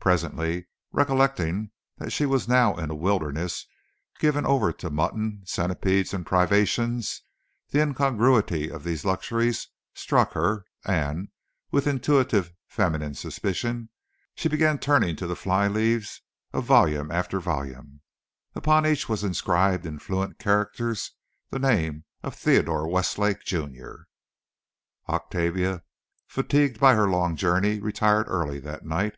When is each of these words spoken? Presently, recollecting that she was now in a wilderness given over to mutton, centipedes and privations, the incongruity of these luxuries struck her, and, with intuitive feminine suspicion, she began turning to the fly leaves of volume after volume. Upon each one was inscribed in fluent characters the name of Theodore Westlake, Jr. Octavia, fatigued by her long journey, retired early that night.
Presently, 0.00 0.66
recollecting 0.90 1.70
that 1.98 2.10
she 2.10 2.26
was 2.26 2.48
now 2.48 2.74
in 2.76 2.90
a 2.90 2.94
wilderness 2.96 3.68
given 4.18 4.44
over 4.44 4.72
to 4.72 4.90
mutton, 4.90 5.44
centipedes 5.46 6.12
and 6.12 6.26
privations, 6.26 7.22
the 7.68 7.80
incongruity 7.80 8.68
of 8.68 8.82
these 8.82 9.04
luxuries 9.04 9.68
struck 9.94 10.32
her, 10.32 10.64
and, 10.84 11.28
with 11.70 11.86
intuitive 11.86 12.52
feminine 12.66 13.14
suspicion, 13.14 13.90
she 14.34 14.48
began 14.48 14.76
turning 14.80 15.14
to 15.14 15.28
the 15.28 15.36
fly 15.36 15.68
leaves 15.68 16.20
of 16.52 16.64
volume 16.64 17.12
after 17.12 17.38
volume. 17.38 18.00
Upon 18.56 18.84
each 18.84 19.08
one 19.08 19.12
was 19.14 19.22
inscribed 19.22 19.86
in 19.86 20.00
fluent 20.00 20.40
characters 20.40 21.12
the 21.50 21.60
name 21.60 22.06
of 22.24 22.34
Theodore 22.34 22.88
Westlake, 22.88 23.44
Jr. 23.44 24.08
Octavia, 25.08 25.84
fatigued 26.26 26.80
by 26.80 26.96
her 26.96 27.08
long 27.08 27.36
journey, 27.36 27.78
retired 27.78 28.26
early 28.26 28.58
that 28.58 28.84
night. 28.84 29.14